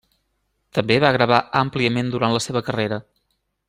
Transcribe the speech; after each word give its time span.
També 0.77 0.97
va 1.03 1.11
gravar 1.17 1.43
àmpliament 1.63 2.13
durant 2.17 2.37
la 2.39 2.45
seva 2.49 2.67
carrera. 2.71 3.03